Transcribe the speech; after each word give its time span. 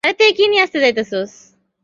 এটাতে 0.03 0.25
কয়েন 0.37 0.51
ছিল? 0.71 0.83